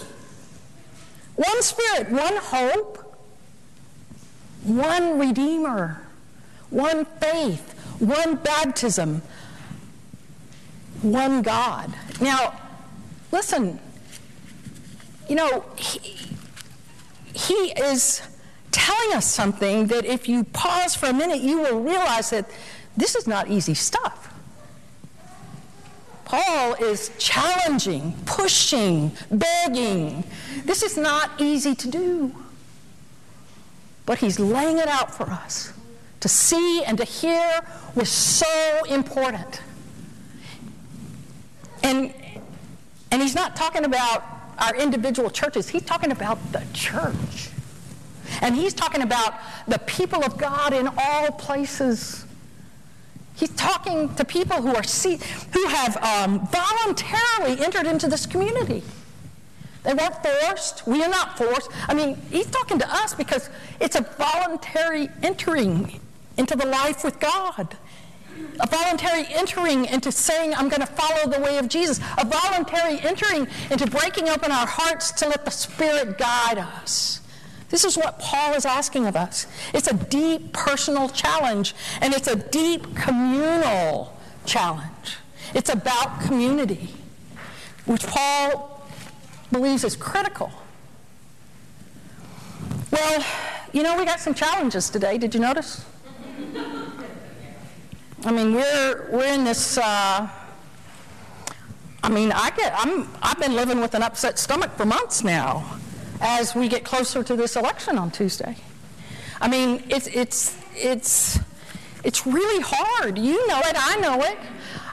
one 1.37 1.63
spirit, 1.63 2.11
one 2.11 2.37
hope, 2.37 3.17
one 4.65 5.19
Redeemer, 5.19 6.03
one 6.71 7.05
faith, 7.21 7.73
one 8.01 8.37
baptism, 8.37 9.23
one 11.03 11.43
God. 11.43 11.95
Now, 12.21 12.59
listen, 13.31 13.79
you 15.29 15.37
know, 15.37 15.65
he, 15.77 16.29
he 17.33 17.55
is 17.73 18.23
telling 18.73 19.15
us 19.15 19.27
something 19.27 19.87
that 19.87 20.05
if 20.05 20.29
you 20.29 20.45
pause 20.45 20.95
for 20.95 21.07
a 21.07 21.13
minute, 21.13 21.41
you 21.41 21.61
will 21.61 21.81
realize 21.81 22.31
that 22.31 22.51
this 22.97 23.15
is 23.15 23.27
not 23.27 23.49
easy 23.49 23.75
stuff. 23.75 24.33
Paul 26.27 26.75
is 26.75 27.13
challenging, 27.19 28.15
pushing, 28.27 29.13
begging. 29.31 30.25
This 30.65 30.83
is 30.83 30.97
not 30.97 31.31
easy 31.41 31.75
to 31.77 31.89
do. 31.89 32.35
But 34.07 34.19
he's 34.19 34.41
laying 34.41 34.79
it 34.79 34.89
out 34.89 35.15
for 35.15 35.31
us. 35.31 35.73
To 36.21 36.29
see 36.29 36.83
and 36.85 36.99
to 36.99 37.05
hear 37.05 37.61
was 37.95 38.09
so 38.09 38.83
important. 38.89 39.63
And, 41.85 42.13
and 43.13 43.23
he's 43.23 43.37
not 43.37 43.55
talking 43.55 43.85
about 43.85 44.25
our 44.59 44.75
individual 44.75 45.31
churches, 45.31 45.69
he's 45.69 45.83
talking 45.83 46.11
about 46.11 46.39
the 46.51 46.65
church. 46.73 47.51
And 48.41 48.57
he's 48.57 48.75
talking 48.75 49.03
about 49.03 49.35
the 49.69 49.79
people 49.79 50.25
of 50.25 50.37
God 50.37 50.73
in 50.73 50.89
all 50.99 51.31
places. 51.31 52.26
He's 53.37 53.51
talking 53.51 54.15
to 54.15 54.25
people 54.25 54.63
who 54.63 54.75
are 54.75 54.83
see, 54.83 55.19
who 55.53 55.67
have 55.67 55.97
um, 55.99 56.49
voluntarily 56.49 57.63
entered 57.63 57.87
into 57.87 58.09
this 58.09 58.25
community. 58.25 58.83
They 59.85 59.95
weren't 59.95 60.17
forced. 60.23 60.87
We 60.87 61.03
are 61.03 61.09
not 61.09 61.39
forced. 61.39 61.71
I 61.87 61.95
mean, 61.95 62.17
he's 62.31 62.47
talking 62.47 62.79
to 62.79 62.93
us 62.93 63.15
because 63.15 63.51
it's 63.79 63.95
a 63.95 64.01
voluntary 64.01 65.09
entering 65.23 66.01
into 66.37 66.57
the 66.57 66.67
life 66.67 67.05
with 67.05 67.21
God. 67.21 67.77
A 68.59 68.67
voluntary 68.67 69.27
entering 69.31 69.85
into 69.85 70.11
saying, 70.11 70.55
I'm 70.55 70.69
going 70.69 70.81
to 70.81 70.87
follow 70.87 71.31
the 71.31 71.41
way 71.41 71.59
of 71.59 71.69
Jesus. 71.69 72.01
A 72.19 72.25
voluntary 72.25 72.99
entering 73.01 73.47
into 73.71 73.87
breaking 73.87 74.29
open 74.29 74.51
our 74.51 74.67
hearts 74.67 75.13
to 75.13 75.29
let 75.29 75.45
the 75.45 75.51
Spirit 75.51 76.19
guide 76.19 76.59
us. 76.59 77.21
This 77.69 77.85
is 77.85 77.97
what 77.97 78.19
Paul 78.19 78.55
is 78.55 78.65
asking 78.65 79.07
of 79.07 79.17
us. 79.17 79.47
It's 79.75 79.89
a 79.89 79.95
deep 79.95 80.53
personal 80.53 81.09
challenge, 81.09 81.75
and 82.01 82.15
it's 82.15 82.29
a 82.29 82.37
deep 82.37 82.95
communal 82.95 84.17
challenge. 84.45 85.17
It's 85.55 85.71
about 85.71 86.21
community, 86.21 86.91
which 87.85 88.07
Paul 88.07 88.87
believes 89.51 89.85
is 89.85 89.97
critical. 89.97 90.53
Well, 92.91 93.25
you 93.73 93.83
know, 93.83 93.97
we 93.99 94.05
got 94.05 94.21
some 94.21 94.35
challenges 94.35 94.89
today. 94.89 95.19
Did 95.19 95.35
you 95.35 95.41
notice? 95.41 95.85
I 98.25 98.33
mean, 98.33 98.55
we're 98.55 99.09
we're 99.11 99.33
in 99.33 99.45
this. 99.45 99.79
Uh, 99.79 100.29
I 102.03 102.09
mean, 102.09 102.33
I 102.33 102.51
get. 102.51 102.73
I'm. 102.77 103.09
I've 103.23 103.39
been 103.39 103.55
living 103.55 103.81
with 103.81 103.95
an 103.95 104.03
upset 104.03 104.39
stomach 104.39 104.73
for 104.77 104.85
months 104.85 105.25
now. 105.25 105.79
As 106.21 106.55
we 106.55 106.69
get 106.69 106.85
closer 106.85 107.23
to 107.23 107.37
this 107.37 107.57
election 107.57 107.99
on 107.99 108.11
Tuesday. 108.11 108.57
I 109.41 109.49
mean, 109.49 109.83
it's, 109.89 110.07
it's, 110.09 110.57
it's, 110.75 111.39
it's 112.05 112.27
really 112.27 112.63
hard. 112.65 113.19
You 113.19 113.47
know 113.49 113.59
it, 113.59 113.75
I 113.77 113.97
know 114.01 114.21
it. 114.23 114.39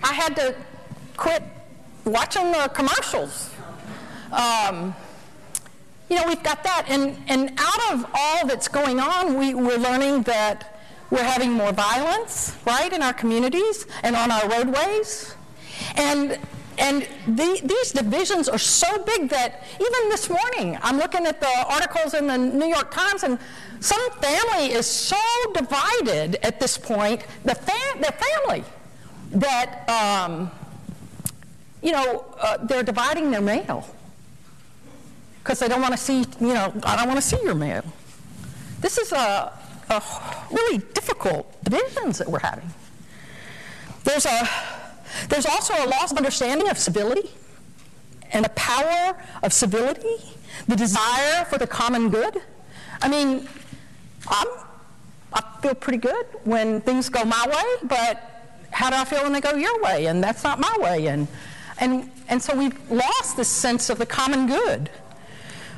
I 0.03 0.13
had 0.13 0.35
to 0.35 0.55
quit 1.15 1.43
watching 2.05 2.51
the 2.51 2.69
commercials. 2.73 3.51
Um, 4.31 4.95
you 6.09 6.17
know, 6.17 6.27
we've 6.27 6.43
got 6.43 6.63
that. 6.63 6.85
And, 6.89 7.17
and 7.27 7.53
out 7.57 7.93
of 7.93 8.05
all 8.13 8.47
that's 8.47 8.67
going 8.67 8.99
on, 8.99 9.37
we, 9.37 9.53
we're 9.53 9.77
learning 9.77 10.23
that 10.23 10.79
we're 11.09 11.23
having 11.23 11.51
more 11.51 11.71
violence, 11.71 12.57
right, 12.65 12.91
in 12.91 13.01
our 13.01 13.13
communities 13.13 13.85
and 14.01 14.15
on 14.15 14.31
our 14.31 14.49
roadways. 14.49 15.35
And 15.95 16.39
and 16.77 17.07
the, 17.27 17.59
these 17.63 17.91
divisions 17.91 18.49
are 18.49 18.57
so 18.57 19.03
big 19.03 19.29
that 19.29 19.63
even 19.75 20.09
this 20.09 20.29
morning, 20.29 20.77
I'm 20.81 20.97
looking 20.97 21.25
at 21.25 21.39
the 21.39 21.65
articles 21.67 22.13
in 22.13 22.27
the 22.27 22.37
New 22.37 22.67
York 22.67 22.91
Times, 22.91 23.23
and 23.23 23.37
some 23.79 24.01
family 24.21 24.71
is 24.73 24.87
so 24.87 25.17
divided 25.53 26.35
at 26.45 26.59
this 26.59 26.77
point, 26.77 27.25
the, 27.43 27.55
fam- 27.55 28.01
the 28.01 28.13
family, 28.13 28.63
that, 29.31 29.89
um, 29.89 30.51
you 31.81 31.91
know, 31.91 32.25
uh, 32.39 32.57
they're 32.57 32.83
dividing 32.83 33.31
their 33.31 33.41
mail 33.41 33.87
because 35.43 35.59
they 35.59 35.67
don't 35.67 35.81
want 35.81 35.93
to 35.93 35.97
see, 35.97 36.23
you 36.39 36.53
know, 36.53 36.73
I 36.83 36.95
don't 36.95 37.07
want 37.07 37.19
to 37.19 37.25
see 37.25 37.37
your 37.43 37.55
mail. 37.55 37.83
This 38.79 38.97
is 38.97 39.11
a, 39.11 39.51
a 39.89 40.01
really 40.51 40.77
difficult 40.93 41.63
divisions 41.63 42.17
that 42.19 42.29
we're 42.29 42.39
having. 42.39 42.69
There's 44.03 44.25
a 44.25 44.47
there's 45.29 45.45
also 45.45 45.73
a 45.73 45.87
loss 45.87 46.11
of 46.11 46.17
understanding 46.17 46.69
of 46.69 46.77
civility 46.77 47.29
and 48.31 48.43
the 48.43 48.49
power 48.49 49.15
of 49.43 49.53
civility, 49.53 50.17
the 50.67 50.75
desire 50.75 51.45
for 51.45 51.57
the 51.57 51.67
common 51.67 52.09
good. 52.09 52.41
I 53.01 53.07
mean, 53.07 53.47
I'm, 54.27 54.47
I 55.33 55.43
feel 55.61 55.75
pretty 55.75 55.99
good 55.99 56.25
when 56.43 56.81
things 56.81 57.09
go 57.09 57.23
my 57.23 57.45
way, 57.47 57.87
but 57.87 58.29
how 58.71 58.89
do 58.89 58.95
I 58.95 59.05
feel 59.05 59.23
when 59.23 59.33
they 59.33 59.41
go 59.41 59.55
your 59.55 59.81
way? 59.83 60.07
And 60.07 60.23
that's 60.23 60.43
not 60.43 60.59
my 60.59 60.75
way. 60.79 61.07
And, 61.07 61.27
and, 61.79 62.09
and 62.27 62.41
so 62.41 62.55
we've 62.55 62.91
lost 62.91 63.37
this 63.37 63.47
sense 63.47 63.89
of 63.89 63.99
the 63.99 64.05
common 64.05 64.47
good. 64.47 64.89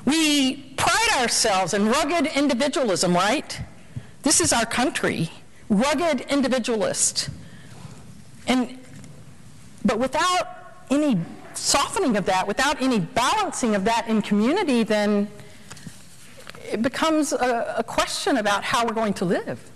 We 0.06 0.58
pride 0.77 1.22
ourselves 1.22 1.74
in 1.74 1.88
rugged 1.88 2.27
individualism, 2.27 3.13
right? 3.13 3.60
This 4.24 4.39
is 4.39 4.54
our 4.54 4.65
country, 4.65 5.30
rugged 5.68 6.22
individualist. 6.22 7.30
And 8.48 8.80
but 9.86 10.00
without 10.00 10.48
any 10.89 11.18
softening 11.54 12.18
of 12.18 12.25
that, 12.25 12.48
without 12.48 12.82
any 12.82 13.00
balancing 13.00 13.75
of 13.75 13.86
that 13.86 14.08
in 14.08 14.22
community, 14.22 14.84
then 14.84 15.30
it 16.72 16.82
becomes 16.82 17.32
a, 17.32 17.75
a 17.77 17.84
question 17.84 18.38
about 18.38 18.63
how 18.63 18.86
we're 18.86 18.94
going 18.94 19.13
to 19.13 19.25
live. 19.25 19.72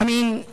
I 0.00 0.04
mean, 0.04 0.44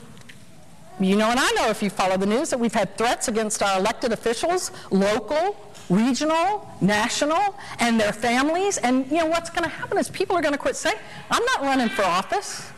you 0.99 1.17
know, 1.17 1.29
and 1.29 1.39
I 1.39 1.51
know 1.51 1.69
if 1.69 1.83
you 1.83 1.89
follow 1.89 2.15
the 2.15 2.25
news 2.25 2.49
that 2.51 2.59
we've 2.59 2.73
had 2.73 2.97
threats 2.97 3.27
against 3.27 3.61
our 3.61 3.79
elected 3.79 4.13
officials, 4.13 4.71
local, 4.91 5.57
regional, 5.89 6.69
national, 6.81 7.55
and 7.79 7.99
their 7.99 8.13
families. 8.13 8.77
And, 8.77 9.05
you 9.11 9.17
know, 9.17 9.25
what's 9.25 9.49
going 9.49 9.63
to 9.63 9.69
happen 9.69 9.97
is 9.97 10.09
people 10.09 10.35
are 10.35 10.41
going 10.41 10.53
to 10.53 10.57
quit 10.57 10.75
saying, 10.75 10.97
I'm 11.29 11.43
not 11.45 11.61
running 11.61 11.89
for 11.89 12.03
office. 12.03 12.71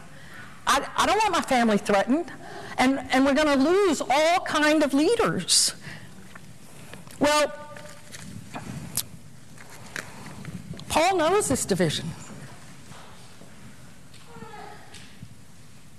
I, 0.68 0.86
I 0.98 1.06
don't 1.06 1.18
want 1.18 1.32
my 1.32 1.42
family 1.42 1.78
threatened 1.78 2.32
and, 2.78 3.00
and 3.12 3.26
we're 3.26 3.34
going 3.34 3.48
to 3.48 3.64
lose 3.64 4.02
all 4.02 4.40
kind 4.42 4.84
of 4.84 4.94
leaders. 4.94 5.74
Well, 7.20 7.52
Paul 10.90 11.18
knows 11.18 11.48
this 11.48 11.66
division. 11.66 12.10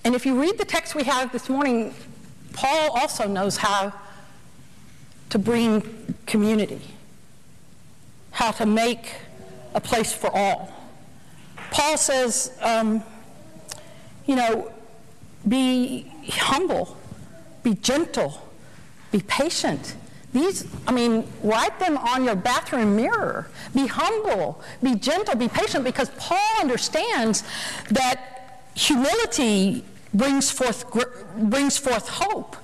And 0.05 0.15
if 0.15 0.25
you 0.25 0.41
read 0.41 0.59
the 0.59 0.65
text 0.65 0.95
we 0.95 1.05
have 1.05 1.33
this 1.33 1.49
morning, 1.49 1.95
Paul 2.53 2.97
also 2.97 3.27
knows 3.27 3.57
how 3.57 3.93
to 5.31 5.39
bring 5.39 6.15
community, 6.27 6.81
how 8.31 8.53
to 8.53 8.67
make 8.67 9.17
a 9.75 9.81
place 9.81 10.13
for 10.13 10.31
all. 10.35 10.73
Paul 11.71 11.99
says, 11.99 12.53
um, 12.63 13.03
you 14.29 14.37
know, 14.37 14.71
be 15.49 16.07
humble, 16.29 16.97
be 17.65 17.75
gentle, 17.75 18.41
be 19.11 19.21
patient. 19.23 19.97
These, 20.33 20.67
I 20.87 20.93
mean, 20.93 21.27
write 21.43 21.81
them 21.81 21.97
on 21.97 22.23
your 22.25 22.37
bathroom 22.37 22.95
mirror. 22.95 23.49
Be 23.75 23.87
humble, 23.87 24.63
be 24.83 24.95
gentle, 24.95 25.35
be 25.35 25.49
patient, 25.49 25.83
because 25.83 26.11
Paul 26.19 26.39
understands 26.61 27.43
that 27.91 28.63
humility 28.75 29.85
brings 30.13 30.51
forth, 30.51 30.85
brings 31.37 31.79
forth 31.79 32.09
hope, 32.09 32.57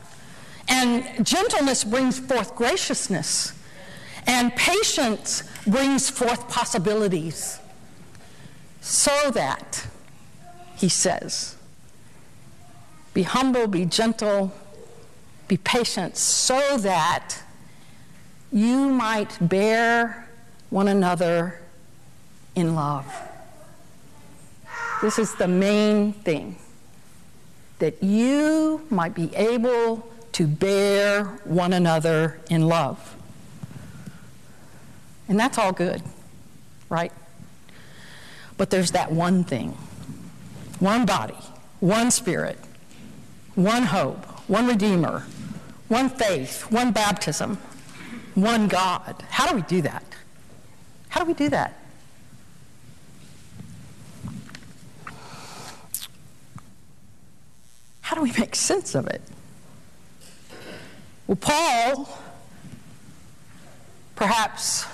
and 0.68 1.26
gentleness 1.26 1.82
brings 1.84 2.18
forth 2.18 2.54
graciousness, 2.54 3.54
and 4.26 4.54
patience 4.56 5.44
brings 5.66 6.10
forth 6.10 6.46
possibilities. 6.48 7.58
So 8.82 9.30
that, 9.30 9.86
he 10.76 10.90
says, 10.90 11.53
be 13.14 13.22
humble, 13.22 13.66
be 13.66 13.86
gentle, 13.86 14.52
be 15.48 15.56
patient, 15.56 16.16
so 16.16 16.76
that 16.78 17.36
you 18.52 18.88
might 18.90 19.38
bear 19.40 20.28
one 20.70 20.88
another 20.88 21.60
in 22.54 22.74
love. 22.74 23.06
This 25.00 25.18
is 25.18 25.34
the 25.34 25.48
main 25.48 26.12
thing 26.12 26.56
that 27.78 28.02
you 28.02 28.86
might 28.90 29.14
be 29.14 29.34
able 29.34 30.08
to 30.32 30.46
bear 30.46 31.24
one 31.44 31.72
another 31.72 32.40
in 32.50 32.66
love. 32.66 33.16
And 35.28 35.38
that's 35.38 35.58
all 35.58 35.72
good, 35.72 36.02
right? 36.88 37.12
But 38.56 38.70
there's 38.70 38.92
that 38.92 39.12
one 39.12 39.44
thing 39.44 39.76
one 40.80 41.06
body, 41.06 41.36
one 41.80 42.10
spirit, 42.10 42.58
one 43.54 43.84
hope, 43.84 44.24
one 44.48 44.66
Redeemer, 44.66 45.24
one 45.88 46.08
faith, 46.08 46.62
one 46.70 46.92
baptism, 46.92 47.56
one 48.34 48.68
God. 48.68 49.24
How 49.30 49.48
do 49.48 49.54
we 49.54 49.62
do 49.62 49.82
that? 49.82 50.04
How 51.08 51.20
do 51.20 51.26
we 51.26 51.34
do 51.34 51.48
that? 51.50 51.78
How 58.00 58.16
do 58.16 58.22
we 58.22 58.32
make 58.38 58.54
sense 58.54 58.94
of 58.94 59.06
it? 59.06 59.22
Well, 61.26 61.36
Paul, 61.36 62.08
perhaps 64.14 64.84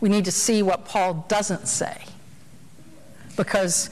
we 0.00 0.08
need 0.08 0.24
to 0.24 0.32
see 0.32 0.62
what 0.62 0.84
Paul 0.84 1.26
doesn't 1.28 1.68
say. 1.68 2.04
Because 3.36 3.90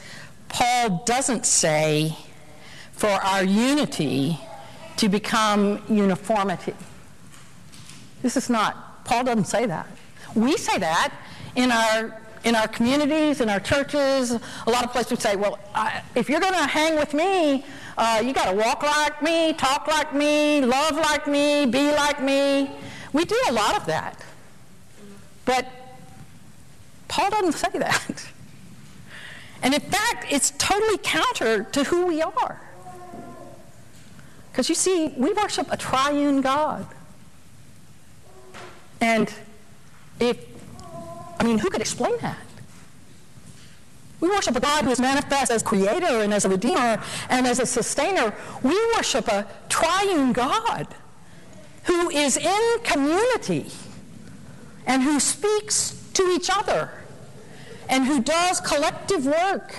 Paul 0.48 1.02
doesn't 1.04 1.44
say, 1.44 2.16
for 3.02 3.11
our 3.11 3.42
unity 3.42 4.38
to 4.97 5.09
become 5.09 5.82
uniformity. 5.88 6.73
This 8.23 8.37
is 8.37 8.49
not, 8.49 9.04
Paul 9.04 9.25
doesn't 9.25 9.47
say 9.47 9.66
that. 9.66 9.88
We 10.37 10.56
say 10.56 10.78
that 10.78 11.12
in 11.56 11.73
our 11.73 12.21
in 12.44 12.54
our 12.54 12.68
communities, 12.68 13.40
in 13.40 13.49
our 13.49 13.59
churches, 13.59 14.30
a 14.30 14.71
lot 14.71 14.85
of 14.85 14.92
places 14.92 15.11
we 15.11 15.16
say, 15.16 15.35
well, 15.35 15.59
I, 15.75 16.02
if 16.14 16.28
you're 16.28 16.38
going 16.38 16.52
to 16.52 16.66
hang 16.66 16.94
with 16.97 17.12
me, 17.12 17.64
uh, 17.99 18.23
you 18.25 18.32
got 18.32 18.50
to 18.50 18.56
walk 18.56 18.85
like 18.85 19.21
me, 19.21 19.52
talk 19.52 19.88
like 19.88 20.14
me, 20.14 20.61
love 20.61 20.94
like 20.94 21.26
me, 21.26 21.66
be 21.66 21.90
like 21.92 22.23
me. 22.23 22.71
We 23.12 23.25
do 23.25 23.37
a 23.49 23.52
lot 23.52 23.76
of 23.76 23.87
that. 23.87 24.25
But 25.44 25.66
Paul 27.09 27.30
doesn't 27.30 27.54
say 27.54 27.78
that. 27.78 28.28
And 29.62 29.75
in 29.75 29.80
fact, 29.80 30.26
it's 30.30 30.52
totally 30.59 30.99
counter 30.99 31.64
to 31.64 31.85
who 31.85 32.06
we 32.06 32.23
are. 32.23 32.61
Because 34.52 34.68
you 34.68 34.75
see, 34.75 35.09
we 35.16 35.32
worship 35.32 35.66
a 35.71 35.78
triune 35.78 36.42
God. 36.42 36.87
And 39.00 39.32
if, 40.21 40.37
I 41.40 41.44
mean, 41.44 41.59
who 41.59 41.71
could 41.71 41.80
explain 41.80 42.18
that? 42.21 42.37
We 44.21 44.28
worship 44.28 44.54
a 44.54 44.61
God 44.61 44.85
who 44.85 44.90
is 44.90 45.00
manifest 45.00 45.50
as 45.50 45.62
creator 45.62 46.21
and 46.21 46.35
as 46.35 46.44
a 46.44 46.50
redeemer 46.50 47.02
and 47.30 47.47
as 47.47 47.59
a 47.59 47.66
sustainer. 47.66 48.35
We 48.62 48.78
worship 48.94 49.26
a 49.26 49.49
triune 49.71 50.32
God 50.32 50.87
who 51.85 52.11
is 52.11 52.37
in 52.37 52.78
community 52.85 53.66
and 54.87 55.02
who 55.02 55.18
speaks 55.18 55.99
to 56.12 56.23
each 56.25 56.50
other 56.50 56.90
and 57.88 58.04
who 58.04 58.23
does 58.23 58.61
collective 58.61 59.26
work 59.26 59.75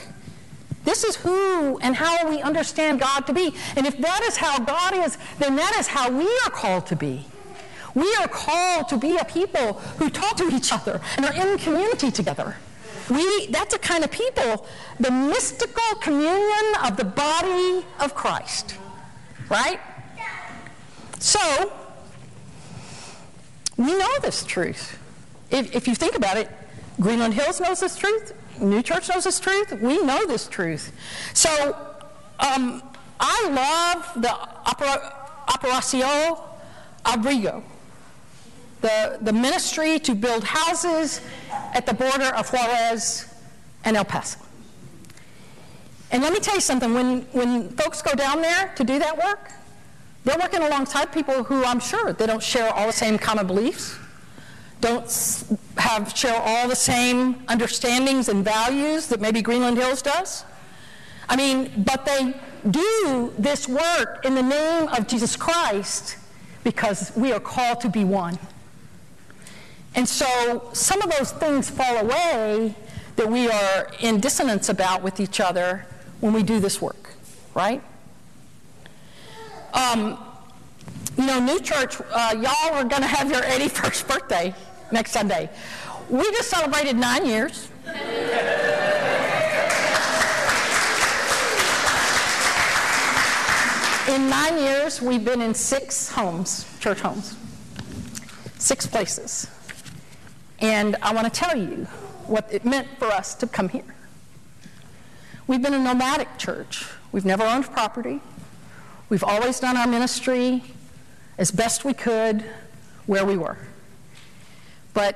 this 0.83 1.03
is 1.03 1.15
who 1.15 1.77
and 1.79 1.95
how 1.95 2.29
we 2.29 2.41
understand 2.41 2.99
God 2.99 3.21
to 3.27 3.33
be. 3.33 3.53
And 3.75 3.85
if 3.85 3.97
that 3.99 4.21
is 4.23 4.37
how 4.37 4.59
God 4.59 4.93
is, 4.95 5.17
then 5.39 5.55
that 5.55 5.75
is 5.77 5.87
how 5.87 6.09
we 6.11 6.27
are 6.45 6.49
called 6.49 6.87
to 6.87 6.95
be. 6.95 7.25
We 7.95 8.13
are 8.15 8.27
called 8.27 8.89
to 8.89 8.97
be 8.97 9.17
a 9.17 9.25
people 9.25 9.73
who 9.97 10.09
talk 10.09 10.35
to 10.37 10.49
each 10.49 10.73
other 10.73 10.99
and 11.17 11.25
are 11.25 11.33
in 11.33 11.57
community 11.57 12.11
together. 12.11 12.57
We, 13.09 13.47
that's 13.47 13.73
the 13.73 13.79
kind 13.79 14.03
of 14.03 14.11
people, 14.11 14.65
the 14.99 15.11
mystical 15.11 15.95
communion 16.01 16.75
of 16.83 16.97
the 16.97 17.05
body 17.05 17.85
of 17.99 18.15
Christ. 18.15 18.77
Right? 19.49 19.79
So, 21.19 21.71
we 23.77 23.97
know 23.97 24.19
this 24.21 24.43
truth. 24.43 24.99
If, 25.51 25.75
if 25.75 25.87
you 25.87 25.95
think 25.95 26.15
about 26.15 26.37
it, 26.37 26.49
Greenland 26.99 27.33
Hills 27.33 27.59
knows 27.59 27.79
this 27.79 27.95
truth. 27.95 28.33
New 28.59 28.81
Church 28.81 29.09
knows 29.09 29.23
this 29.23 29.39
truth. 29.39 29.71
We 29.81 30.01
know 30.03 30.25
this 30.25 30.47
truth. 30.47 30.91
So, 31.33 31.75
um, 32.39 32.83
I 33.19 33.49
love 33.49 34.21
the 34.21 34.27
Operacio 35.47 36.41
Abrigo, 37.05 37.63
the, 38.81 39.17
the 39.21 39.33
ministry 39.33 39.99
to 39.99 40.13
build 40.13 40.43
houses 40.43 41.21
at 41.73 41.85
the 41.85 41.93
border 41.93 42.35
of 42.35 42.49
Juarez 42.51 43.33
and 43.85 43.95
El 43.95 44.05
Paso. 44.05 44.39
And 46.11 46.21
let 46.21 46.33
me 46.33 46.39
tell 46.39 46.55
you 46.55 46.61
something 46.61 46.93
when, 46.93 47.21
when 47.31 47.69
folks 47.69 48.01
go 48.01 48.13
down 48.13 48.41
there 48.41 48.73
to 48.75 48.83
do 48.83 48.99
that 48.99 49.17
work, 49.17 49.51
they're 50.25 50.37
working 50.37 50.61
alongside 50.61 51.11
people 51.11 51.43
who 51.43 51.63
I'm 51.63 51.79
sure 51.79 52.13
they 52.13 52.27
don't 52.27 52.43
share 52.43 52.71
all 52.73 52.87
the 52.87 52.93
same 52.93 53.17
common 53.17 53.47
beliefs, 53.47 53.97
don't 54.83 55.45
have 55.77 56.15
share 56.15 56.41
all 56.43 56.67
the 56.67 56.75
same 56.75 57.35
understandings 57.47 58.27
and 58.27 58.43
values 58.43 59.07
that 59.07 59.21
maybe 59.21 59.41
Greenland 59.41 59.77
Hills 59.77 60.01
does. 60.01 60.43
I 61.29 61.37
mean, 61.37 61.71
but 61.85 62.05
they 62.05 62.33
do 62.69 63.33
this 63.39 63.69
work 63.69 64.25
in 64.25 64.35
the 64.35 64.43
name 64.43 64.89
of 64.89 65.07
Jesus 65.07 65.37
Christ 65.37 66.17
because 66.65 67.13
we 67.15 67.31
are 67.31 67.39
called 67.39 67.79
to 67.79 67.89
be 67.89 68.03
one. 68.03 68.37
And 69.95 70.07
so 70.07 70.69
some 70.73 71.01
of 71.01 71.09
those 71.17 71.31
things 71.31 71.69
fall 71.69 71.97
away 71.99 72.75
that 73.15 73.29
we 73.29 73.49
are 73.49 73.89
in 74.01 74.19
dissonance 74.19 74.67
about 74.67 75.01
with 75.01 75.21
each 75.21 75.39
other 75.39 75.85
when 76.19 76.33
we 76.33 76.43
do 76.43 76.59
this 76.59 76.81
work, 76.81 77.13
right? 77.53 77.81
Um, 79.73 80.19
you 81.17 81.25
know, 81.25 81.39
New 81.39 81.61
Church, 81.61 82.01
uh, 82.01 82.35
y'all 82.35 82.73
are 82.73 82.83
going 82.83 83.01
to 83.01 83.07
have 83.07 83.31
your 83.31 83.43
81st 83.43 84.07
birthday 84.09 84.53
next 84.93 85.11
Sunday. 85.11 85.49
We 86.09 86.23
just 86.31 86.49
celebrated 86.49 86.95
nine 86.95 87.25
years. 87.25 87.69
In 94.07 94.29
nine 94.29 94.57
years, 94.59 95.01
we've 95.01 95.25
been 95.25 95.41
in 95.41 95.53
six 95.53 96.09
homes, 96.09 96.67
church 96.79 96.99
homes, 96.99 97.35
six 98.59 98.85
places. 98.85 99.49
And 100.59 100.95
I 101.01 101.13
want 101.13 101.33
to 101.33 101.39
tell 101.39 101.57
you 101.57 101.85
what 102.27 102.47
it 102.51 102.63
meant 102.63 102.87
for 102.99 103.07
us 103.07 103.33
to 103.35 103.47
come 103.47 103.69
here. 103.69 103.95
We've 105.47 105.61
been 105.61 105.73
a 105.73 105.79
nomadic 105.79 106.37
church. 106.37 106.85
We've 107.11 107.25
never 107.25 107.43
owned 107.43 107.65
property. 107.65 108.21
We've 109.09 109.23
always 109.23 109.59
done 109.59 109.75
our 109.75 109.87
ministry 109.87 110.63
as 111.37 111.51
best 111.51 111.83
we 111.83 111.93
could 111.93 112.43
where 113.07 113.25
we 113.25 113.37
were. 113.37 113.57
But 114.93 115.15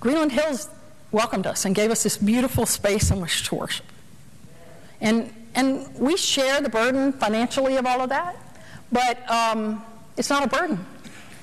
Greenland 0.00 0.32
Hills 0.32 0.68
welcomed 1.12 1.46
us 1.46 1.64
and 1.64 1.74
gave 1.74 1.90
us 1.90 2.02
this 2.02 2.16
beautiful 2.16 2.66
space 2.66 3.10
in 3.10 3.20
which 3.20 3.46
to 3.48 3.54
worship. 3.54 3.86
And, 5.00 5.32
and 5.54 5.88
we 5.98 6.16
share 6.16 6.60
the 6.60 6.68
burden 6.68 7.12
financially 7.12 7.76
of 7.76 7.86
all 7.86 8.00
of 8.00 8.08
that, 8.08 8.36
but 8.90 9.30
um, 9.30 9.84
it's 10.16 10.30
not 10.30 10.42
a 10.42 10.48
burden, 10.48 10.84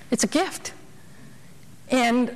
it's 0.09 0.23
a 0.23 0.27
gift. 0.27 0.73
And 1.89 2.35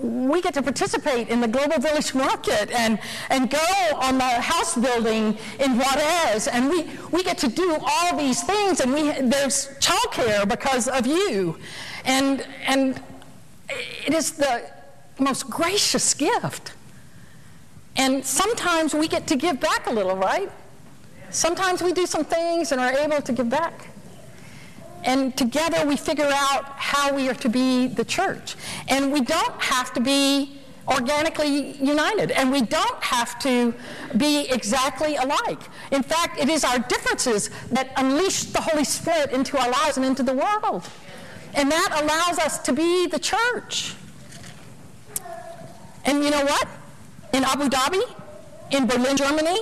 we 0.00 0.42
get 0.42 0.54
to 0.54 0.62
participate 0.62 1.28
in 1.28 1.40
the 1.40 1.48
Global 1.48 1.78
Village 1.78 2.14
Market 2.14 2.70
and, 2.70 2.98
and 3.30 3.48
go 3.48 3.58
on 3.94 4.18
the 4.18 4.24
house 4.24 4.74
building 4.76 5.38
in 5.60 5.78
Juarez, 5.78 6.48
and 6.48 6.68
we, 6.68 6.88
we 7.12 7.22
get 7.22 7.38
to 7.38 7.48
do 7.48 7.76
all 7.80 8.16
these 8.16 8.42
things, 8.42 8.80
and 8.80 8.92
we, 8.92 9.12
there's 9.12 9.68
childcare 9.78 10.48
because 10.48 10.88
of 10.88 11.06
you. 11.06 11.58
And, 12.04 12.46
and 12.66 13.00
it 13.68 14.14
is 14.14 14.32
the 14.32 14.70
most 15.18 15.48
gracious 15.48 16.14
gift. 16.14 16.72
And 17.96 18.24
sometimes 18.24 18.94
we 18.94 19.08
get 19.08 19.26
to 19.28 19.36
give 19.36 19.60
back 19.60 19.86
a 19.86 19.92
little, 19.92 20.16
right? 20.16 20.50
Sometimes 21.30 21.82
we 21.82 21.92
do 21.92 22.06
some 22.06 22.24
things 22.24 22.72
and 22.72 22.80
are 22.80 22.92
able 22.92 23.22
to 23.22 23.32
give 23.32 23.48
back. 23.48 23.88
And 25.04 25.36
together 25.36 25.86
we 25.86 25.96
figure 25.96 26.30
out 26.30 26.64
how 26.76 27.14
we 27.14 27.28
are 27.28 27.34
to 27.34 27.48
be 27.48 27.88
the 27.88 28.04
church. 28.04 28.56
And 28.88 29.12
we 29.12 29.20
don't 29.20 29.60
have 29.60 29.92
to 29.94 30.00
be 30.00 30.58
organically 30.88 31.72
united, 31.82 32.30
and 32.30 32.52
we 32.52 32.60
don't 32.60 33.02
have 33.02 33.38
to 33.38 33.72
be 34.16 34.46
exactly 34.50 35.16
alike. 35.16 35.60
In 35.92 36.02
fact, 36.02 36.38
it 36.38 36.48
is 36.48 36.62
our 36.62 36.78
differences 36.78 37.48
that 37.70 37.90
unleash 37.96 38.44
the 38.44 38.60
Holy 38.60 38.84
Spirit 38.84 39.30
into 39.30 39.58
our 39.58 39.70
lives 39.70 39.96
and 39.96 40.04
into 40.04 40.22
the 40.22 40.34
world. 40.34 40.88
And 41.54 41.70
that 41.70 42.02
allows 42.02 42.38
us 42.38 42.58
to 42.60 42.72
be 42.72 43.06
the 43.06 43.18
church. 43.18 43.94
And 46.04 46.24
you 46.24 46.30
know 46.30 46.44
what? 46.44 46.68
In 47.32 47.44
Abu 47.44 47.68
Dhabi, 47.68 48.02
in 48.70 48.86
Berlin, 48.86 49.16
Germany, 49.16 49.60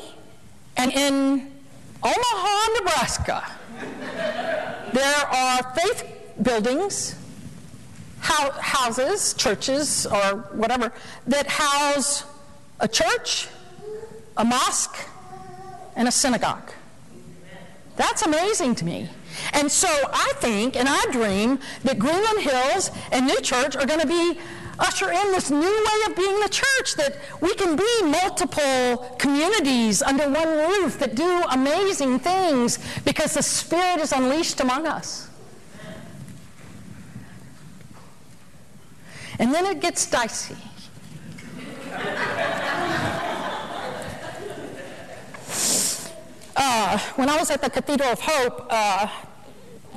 and 0.77 0.93
in 0.93 1.53
Omaha, 2.03 2.73
Nebraska, 2.79 3.45
there 4.93 5.27
are 5.27 5.63
faith 5.75 6.05
buildings, 6.43 7.17
houses, 8.21 9.35
churches, 9.35 10.07
or 10.07 10.39
whatever, 10.53 10.93
that 11.27 11.47
house 11.47 12.25
a 12.81 12.89
church, 12.89 13.49
a 14.37 14.45
mosque, 14.45 14.97
and 15.95 16.09
a 16.09 16.13
synagogue. 16.13 16.73
That's 17.97 18.23
amazing 18.23 18.75
to 18.77 18.85
me. 18.85 19.09
And 19.53 19.71
so 19.71 19.89
I 20.13 20.33
think 20.37 20.77
and 20.77 20.89
I 20.89 21.05
dream 21.11 21.59
that 21.85 21.99
Greenland 21.99 22.41
Hills 22.41 22.91
and 23.11 23.27
New 23.27 23.41
Church 23.41 23.77
are 23.77 23.87
going 23.87 24.01
to 24.01 24.07
be 24.07 24.39
usher 24.79 25.11
in 25.11 25.33
this 25.33 25.51
new 25.51 25.61
way 25.61 26.11
of 26.11 26.17
being 26.17 26.41
the 26.41 26.49
church 26.49 26.95
that 26.97 27.17
we 27.41 27.55
can 27.55 27.77
be 27.77 28.03
multiple 28.03 29.17
communities 29.19 30.03
under 30.03 30.29
one 30.29 30.49
roof 30.49 30.99
that 30.99 31.15
do 31.15 31.43
amazing 31.51 32.19
things 32.19 32.79
because 33.05 33.35
the 33.35 33.43
Spirit 33.43 34.01
is 34.01 34.13
unleashed 34.13 34.61
among 34.61 34.87
us. 34.87 35.29
And 39.39 39.53
then 39.53 39.67
it 39.67 39.81
gets 39.81 40.07
dicey. 40.11 40.57
Uh, 46.65 46.97
when 47.17 47.29
I 47.29 47.37
was 47.37 47.51
at 47.51 47.61
the 47.61 47.69
Cathedral 47.69 48.11
of 48.11 48.21
Hope, 48.21 48.69
uh, 48.71 49.09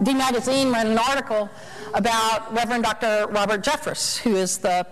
D 0.02 0.16
Magazine 0.16 0.72
ran 0.72 0.88
an 0.88 0.98
article 0.98 1.48
about 1.94 2.52
Reverend 2.56 2.86
Dr. 2.86 3.28
Robert 3.30 3.64
Jeffress, 3.64 4.18
who 4.18 4.36
is 4.36 4.58
the 4.58 4.88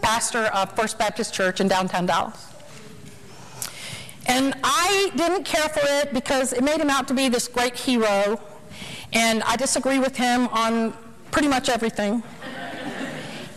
pastor 0.00 0.44
of 0.54 0.70
First 0.76 1.00
Baptist 1.00 1.34
Church 1.34 1.60
in 1.60 1.66
downtown 1.66 2.06
Dallas. 2.06 2.46
And 4.26 4.54
I 4.62 5.10
didn't 5.16 5.42
care 5.42 5.68
for 5.70 5.80
it 5.82 6.14
because 6.14 6.52
it 6.52 6.62
made 6.62 6.80
him 6.80 6.88
out 6.88 7.08
to 7.08 7.14
be 7.14 7.28
this 7.28 7.48
great 7.48 7.74
hero, 7.74 8.40
and 9.12 9.42
I 9.42 9.56
disagree 9.56 9.98
with 9.98 10.14
him 10.14 10.46
on 10.50 10.96
pretty 11.32 11.48
much 11.48 11.68
everything. 11.68 12.22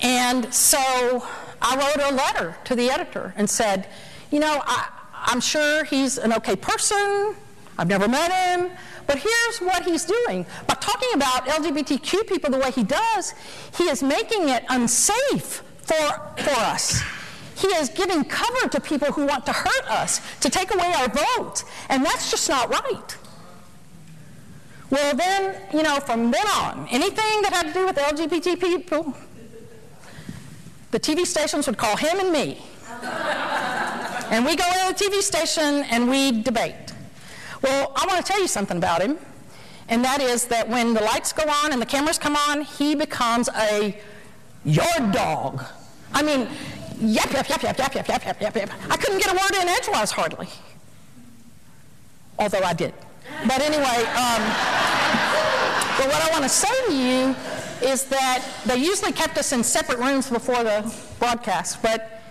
and 0.02 0.52
so 0.52 1.24
I 1.62 1.76
wrote 1.76 2.12
a 2.12 2.16
letter 2.16 2.58
to 2.64 2.76
the 2.76 2.90
editor 2.90 3.36
and 3.38 3.48
said, 3.48 3.88
you 4.32 4.40
know, 4.40 4.64
I, 4.66 4.95
I'm 5.26 5.42
sure 5.42 5.84
he's 5.84 6.18
an 6.18 6.34
okay 6.34 6.56
person. 6.56 7.36
I've 7.78 7.88
never 7.88 8.08
met 8.08 8.32
him. 8.32 8.72
But 9.08 9.20
here's 9.20 9.60
what 9.60 9.84
he's 9.84 10.06
doing. 10.06 10.46
By 10.68 10.76
talking 10.76 11.10
about 11.14 11.46
LGBTQ 11.46 12.28
people 12.28 12.50
the 12.50 12.58
way 12.58 12.72
he 12.72 12.84
does, 12.84 13.34
he 13.78 13.84
is 13.86 14.02
making 14.02 14.50
it 14.50 14.64
unsafe 14.70 15.64
for, 15.78 16.22
for 16.38 16.60
us. 16.60 17.04
He 17.56 17.68
is 17.68 17.90
giving 17.90 18.24
cover 18.26 18.68
to 18.70 18.82
people 18.82 19.12
who 19.12 19.26
want 19.26 19.46
to 19.46 19.54
hurt 19.54 19.90
us, 19.90 20.22
to 20.40 20.50
take 20.50 20.74
away 20.74 20.92
our 20.98 21.08
vote. 21.08 21.64
And 21.90 22.04
that's 22.04 22.32
just 22.32 22.50
not 22.50 22.70
right. 22.70 23.18
Well, 24.90 25.16
then, 25.16 25.62
you 25.74 25.84
know, 25.84 26.00
from 26.00 26.32
then 26.32 26.48
on, 26.48 26.88
anything 26.92 27.42
that 27.44 27.52
had 27.54 27.68
to 27.68 27.74
do 27.74 27.86
with 27.86 27.96
LGBT 27.96 28.60
people, 28.60 29.16
the 30.92 31.00
TV 31.00 31.26
stations 31.26 31.68
would 31.68 31.78
call 31.78 31.96
him 31.96 32.20
and 32.20 32.32
me. 32.32 32.62
And 34.30 34.46
we 34.46 34.56
go 34.56 34.66
into 34.88 35.10
the 35.10 35.16
TV 35.18 35.22
station 35.22 35.84
and 35.92 36.10
we 36.10 36.42
debate. 36.42 36.94
Well, 37.62 37.92
I 37.96 38.06
want 38.06 38.26
to 38.26 38.32
tell 38.32 38.42
you 38.42 38.48
something 38.48 38.78
about 38.78 39.02
him, 39.02 39.18
and 39.90 40.04
that 40.04 40.22
is 40.22 40.46
that 40.48 40.68
when 40.68 40.94
the 40.94 41.02
lights 41.02 41.34
go 41.34 41.44
on 41.44 41.72
and 41.72 41.82
the 41.82 41.86
cameras 41.86 42.18
come 42.18 42.36
on, 42.36 42.62
he 42.62 42.96
becomes 42.96 43.50
a 43.50 43.98
yard 44.64 45.12
dog. 45.12 45.64
I 46.14 46.24
mean, 46.24 46.48
yap, 47.00 47.32
yap, 47.32 47.50
yap, 47.50 47.62
yap, 47.62 47.78
yap, 47.78 47.96
yap, 47.96 48.08
yap, 48.08 48.26
yap, 48.26 48.42
yap, 48.42 48.56
yap. 48.56 48.70
I 48.90 48.98
couldn't 48.98 49.22
get 49.22 49.32
a 49.32 49.36
word 49.36 49.62
in 49.62 49.68
edgewise 49.68 50.12
hardly. 50.12 50.48
Although 52.38 52.64
I 52.64 52.74
did. 52.74 52.94
But 53.48 53.62
anyway, 53.62 54.06
um, 54.16 54.42
but 55.98 56.08
what 56.08 56.22
I 56.22 56.30
want 56.32 56.44
to 56.44 56.50
say 56.50 56.86
to 56.88 56.94
you 56.94 57.36
is 57.82 58.06
that 58.06 58.44
they 58.66 58.78
usually 58.78 59.12
kept 59.12 59.38
us 59.38 59.52
in 59.52 59.64
separate 59.64 60.00
rooms 60.00 60.30
before 60.30 60.64
the 60.64 60.94
broadcast, 61.20 61.82
but, 61.82 62.22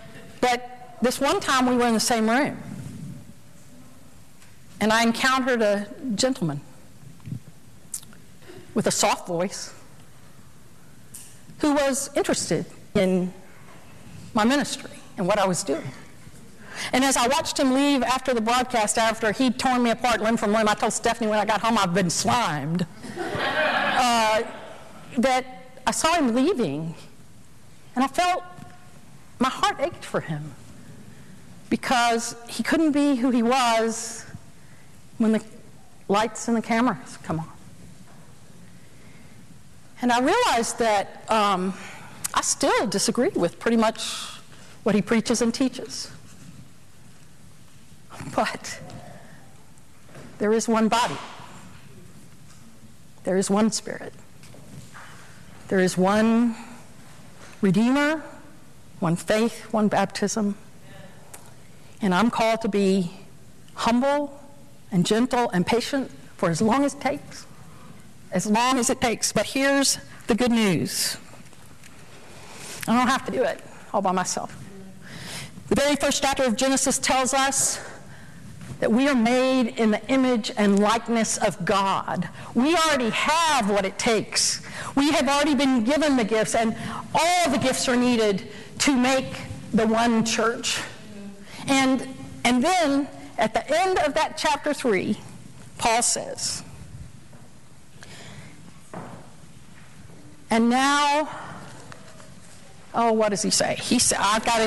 but 0.41 0.74
this 1.05 1.19
one 1.19 1.39
time 1.39 1.67
we 1.67 1.75
were 1.75 1.85
in 1.85 1.93
the 1.93 1.99
same 1.99 2.29
room. 2.29 2.57
And 4.81 4.91
I 4.91 5.03
encountered 5.03 5.61
a 5.61 5.87
gentleman 6.15 6.61
with 8.73 8.87
a 8.87 8.91
soft 8.91 9.27
voice 9.27 9.73
who 11.59 11.73
was 11.73 12.09
interested 12.15 12.65
in 12.95 13.31
my 14.33 14.43
ministry 14.43 14.91
and 15.17 15.27
what 15.27 15.39
I 15.39 15.47
was 15.47 15.63
doing. 15.63 15.91
And 16.91 17.05
as 17.05 17.15
I 17.15 17.27
watched 17.27 17.57
him 17.57 17.73
leave 17.73 18.03
after 18.03 18.33
the 18.33 18.41
broadcast, 18.41 18.97
after 18.97 19.31
he'd 19.31 19.57
torn 19.57 19.81
me 19.81 19.91
apart 19.91 20.21
limb 20.21 20.35
from 20.35 20.51
limb, 20.51 20.67
I 20.67 20.73
told 20.73 20.91
Stephanie 20.91 21.29
when 21.29 21.39
I 21.39 21.45
got 21.45 21.61
home 21.61 21.77
I've 21.77 21.93
been 21.93 22.09
slimed. 22.09 22.85
uh, 23.17 24.43
that 25.17 25.45
I 25.87 25.91
saw 25.91 26.15
him 26.15 26.35
leaving, 26.35 26.95
and 27.95 28.03
I 28.03 28.07
felt 28.07 28.43
my 29.39 29.49
heart 29.49 29.79
ached 29.79 30.03
for 30.03 30.19
him 30.19 30.51
because 31.69 32.35
he 32.47 32.63
couldn't 32.63 32.91
be 32.91 33.15
who 33.15 33.29
he 33.29 33.43
was 33.43 34.25
when 35.17 35.31
the 35.31 35.43
lights 36.07 36.47
and 36.47 36.55
the 36.55 36.61
cameras 36.61 37.17
come 37.23 37.39
on. 37.39 37.49
And 40.01 40.11
I 40.11 40.19
realized 40.19 40.79
that 40.79 41.29
um, 41.31 41.73
I 42.33 42.41
still 42.41 42.87
disagree 42.87 43.29
with 43.29 43.59
pretty 43.59 43.77
much 43.77 44.01
what 44.83 44.93
he 44.93 45.01
preaches 45.01 45.41
and 45.41 45.53
teaches. 45.53 46.11
But 48.35 48.79
there 50.39 50.51
is 50.53 50.67
one 50.67 50.87
body, 50.87 51.17
there 53.23 53.37
is 53.37 53.49
one 53.49 53.71
spirit, 53.71 54.13
there 55.67 55.79
is 55.79 55.97
one 55.97 56.55
Redeemer, 57.61 58.21
one 58.99 59.15
faith, 59.15 59.73
one 59.73 59.87
baptism. 59.87 60.55
And 62.01 62.13
I'm 62.13 62.29
called 62.29 62.61
to 62.61 62.69
be 62.69 63.11
humble 63.73 64.39
and 64.91 65.05
gentle 65.05 65.49
and 65.49 65.65
patient 65.65 66.11
for 66.37 66.49
as 66.49 66.61
long 66.61 66.83
as 66.83 66.93
it 66.93 67.01
takes. 67.01 67.45
As 68.31 68.45
long 68.45 68.79
as 68.79 68.89
it 68.89 69.01
takes. 69.01 69.31
But 69.31 69.45
here's 69.45 69.97
the 70.27 70.35
good 70.35 70.51
news 70.51 71.17
I 72.87 72.95
don't 72.95 73.07
have 73.07 73.25
to 73.25 73.31
do 73.31 73.43
it 73.43 73.61
all 73.93 74.01
by 74.01 74.11
myself. 74.11 74.55
The 75.69 75.75
very 75.75 75.95
first 75.95 76.21
chapter 76.21 76.43
of 76.43 76.55
Genesis 76.55 76.99
tells 76.99 77.33
us 77.33 77.83
that 78.79 78.91
we 78.91 79.07
are 79.07 79.15
made 79.15 79.69
in 79.79 79.91
the 79.91 80.05
image 80.09 80.51
and 80.57 80.79
likeness 80.79 81.37
of 81.37 81.63
God. 81.65 82.29
We 82.53 82.75
already 82.75 83.09
have 83.09 83.69
what 83.69 83.85
it 83.85 83.97
takes. 83.97 84.61
We 84.95 85.11
have 85.11 85.27
already 85.27 85.55
been 85.55 85.83
given 85.83 86.17
the 86.17 86.23
gifts, 86.23 86.55
and 86.55 86.75
all 87.15 87.49
the 87.49 87.57
gifts 87.57 87.87
are 87.87 87.95
needed 87.95 88.47
to 88.79 88.95
make 88.95 89.41
the 89.73 89.87
one 89.87 90.25
church. 90.25 90.81
And, 91.67 92.07
and 92.43 92.63
then 92.63 93.07
at 93.37 93.53
the 93.53 93.63
end 93.69 93.99
of 93.99 94.13
that 94.13 94.37
chapter 94.37 94.73
3, 94.73 95.17
Paul 95.77 96.01
says, 96.01 96.63
And 100.49 100.69
now, 100.69 101.29
oh, 102.93 103.11
what 103.11 103.29
does 103.29 103.41
he 103.41 103.49
say? 103.49 103.75
He 103.75 103.99
said, 103.99 104.19
I've 104.21 104.45
got 104.45 104.57
to, 104.57 104.65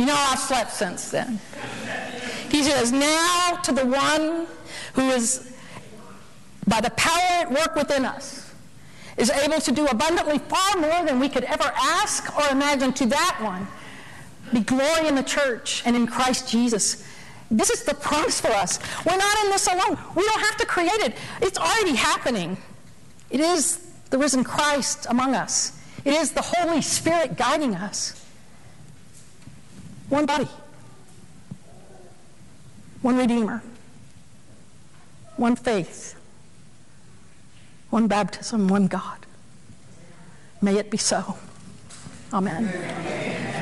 you 0.00 0.06
know, 0.06 0.14
I've 0.16 0.38
slept 0.38 0.70
since 0.72 1.10
then. 1.10 1.40
He 2.50 2.62
says, 2.62 2.92
Now 2.92 3.58
to 3.64 3.72
the 3.72 3.86
one 3.86 4.46
who 4.94 5.08
is, 5.10 5.52
by 6.66 6.80
the 6.80 6.90
power 6.90 7.42
at 7.42 7.50
work 7.50 7.74
within 7.74 8.04
us, 8.04 8.49
is 9.20 9.30
able 9.30 9.60
to 9.60 9.72
do 9.72 9.86
abundantly 9.86 10.38
far 10.38 10.80
more 10.80 11.04
than 11.04 11.20
we 11.20 11.28
could 11.28 11.44
ever 11.44 11.70
ask 11.76 12.36
or 12.36 12.50
imagine, 12.50 12.92
to 12.94 13.06
that 13.06 13.38
one 13.42 13.66
be 14.52 14.60
glory 14.60 15.06
in 15.06 15.14
the 15.14 15.22
church 15.22 15.82
and 15.86 15.94
in 15.94 16.06
Christ 16.06 16.48
Jesus. 16.48 17.06
This 17.50 17.70
is 17.70 17.84
the 17.84 17.94
promise 17.94 18.40
for 18.40 18.50
us. 18.50 18.78
We're 19.04 19.16
not 19.16 19.44
in 19.44 19.50
this 19.50 19.66
alone. 19.66 19.98
We 20.14 20.24
don't 20.24 20.40
have 20.40 20.56
to 20.56 20.66
create 20.66 21.00
it. 21.00 21.14
It's 21.40 21.58
already 21.58 21.94
happening. 21.94 22.56
It 23.30 23.40
is 23.40 23.86
the 24.10 24.18
risen 24.18 24.42
Christ 24.44 25.06
among 25.08 25.34
us. 25.34 25.78
It 26.04 26.14
is 26.14 26.32
the 26.32 26.42
Holy 26.42 26.82
Spirit 26.82 27.36
guiding 27.36 27.74
us. 27.74 28.24
One 30.08 30.26
body, 30.26 30.48
one 33.02 33.16
Redeemer, 33.16 33.62
one 35.36 35.54
faith, 35.54 36.19
one 37.90 38.06
baptism, 38.06 38.68
one 38.68 38.86
God. 38.86 39.26
May 40.62 40.78
it 40.78 40.90
be 40.90 40.96
so. 40.96 41.36
Amen. 42.32 43.56